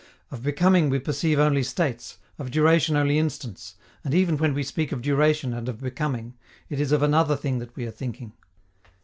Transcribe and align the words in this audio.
Of 0.31 0.41
becoming 0.41 0.89
we 0.89 0.97
perceive 0.97 1.37
only 1.37 1.61
states, 1.61 2.17
of 2.39 2.49
duration 2.49 2.95
only 2.95 3.19
instants, 3.19 3.75
and 4.03 4.15
even 4.15 4.37
when 4.39 4.55
we 4.55 4.63
speak 4.63 4.91
of 4.91 5.03
duration 5.03 5.53
and 5.53 5.69
of 5.69 5.79
becoming, 5.79 6.33
it 6.69 6.79
is 6.79 6.91
of 6.91 7.03
another 7.03 7.35
thing 7.35 7.59
that 7.59 7.75
we 7.75 7.85
are 7.85 7.91
thinking. 7.91 8.33